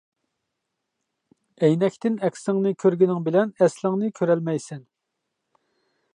ئەينەكتىن 1.67 2.17
ئەكسىڭنى 2.29 2.73
كۆرگىنىڭ 2.85 3.23
بىلەن، 3.29 3.55
ئەسلىڭنى 3.61 4.11
كۆرەلمەيسەن. 4.21 4.85